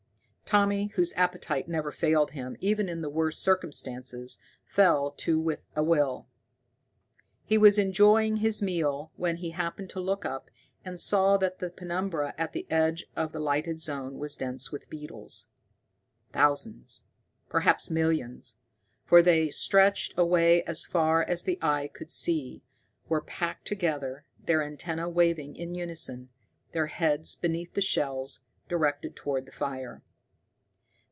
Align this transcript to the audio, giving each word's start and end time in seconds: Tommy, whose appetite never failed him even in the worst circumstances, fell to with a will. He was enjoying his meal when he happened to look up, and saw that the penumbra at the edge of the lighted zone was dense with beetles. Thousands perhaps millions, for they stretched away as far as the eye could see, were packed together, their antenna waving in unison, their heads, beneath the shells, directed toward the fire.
Tommy, 0.53 0.87
whose 0.95 1.13
appetite 1.13 1.69
never 1.69 1.93
failed 1.93 2.31
him 2.31 2.57
even 2.59 2.89
in 2.89 2.99
the 2.99 3.07
worst 3.09 3.41
circumstances, 3.41 4.37
fell 4.65 5.11
to 5.11 5.39
with 5.39 5.61
a 5.77 5.81
will. 5.81 6.27
He 7.45 7.57
was 7.57 7.77
enjoying 7.77 8.35
his 8.35 8.61
meal 8.61 9.13
when 9.15 9.37
he 9.37 9.51
happened 9.51 9.89
to 9.91 10.01
look 10.01 10.25
up, 10.25 10.51
and 10.83 10.99
saw 10.99 11.37
that 11.37 11.59
the 11.59 11.69
penumbra 11.69 12.35
at 12.37 12.51
the 12.51 12.67
edge 12.69 13.05
of 13.15 13.31
the 13.31 13.39
lighted 13.39 13.79
zone 13.79 14.19
was 14.19 14.35
dense 14.35 14.73
with 14.73 14.89
beetles. 14.89 15.47
Thousands 16.33 17.05
perhaps 17.47 17.89
millions, 17.89 18.57
for 19.05 19.21
they 19.21 19.49
stretched 19.49 20.13
away 20.17 20.63
as 20.65 20.85
far 20.85 21.23
as 21.23 21.43
the 21.43 21.59
eye 21.61 21.89
could 21.93 22.11
see, 22.11 22.61
were 23.07 23.21
packed 23.21 23.65
together, 23.65 24.25
their 24.37 24.61
antenna 24.61 25.07
waving 25.07 25.55
in 25.55 25.73
unison, 25.75 26.27
their 26.73 26.87
heads, 26.87 27.35
beneath 27.35 27.73
the 27.73 27.79
shells, 27.81 28.41
directed 28.67 29.15
toward 29.15 29.45
the 29.45 29.51
fire. 29.53 30.03